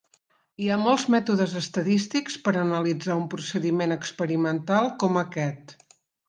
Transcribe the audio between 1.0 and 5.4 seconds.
mètodes estadístics per analitzar un procediment experimental com